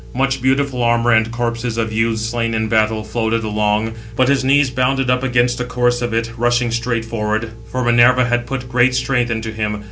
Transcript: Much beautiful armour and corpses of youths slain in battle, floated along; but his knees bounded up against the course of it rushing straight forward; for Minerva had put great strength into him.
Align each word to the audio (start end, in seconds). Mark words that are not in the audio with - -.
Much 0.15 0.41
beautiful 0.41 0.81
armour 0.81 1.11
and 1.11 1.31
corpses 1.31 1.77
of 1.77 1.93
youths 1.93 2.23
slain 2.25 2.55
in 2.55 2.67
battle, 2.67 3.03
floated 3.03 3.43
along; 3.43 3.93
but 4.15 4.29
his 4.29 4.43
knees 4.43 4.71
bounded 4.71 5.11
up 5.11 5.21
against 5.21 5.59
the 5.59 5.63
course 5.63 6.01
of 6.01 6.11
it 6.11 6.31
rushing 6.37 6.71
straight 6.71 7.05
forward; 7.05 7.51
for 7.71 7.83
Minerva 7.83 8.25
had 8.25 8.47
put 8.47 8.67
great 8.67 8.95
strength 8.95 9.29
into 9.29 9.51
him. 9.51 9.79